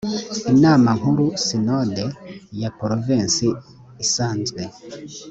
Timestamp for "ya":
2.61-2.69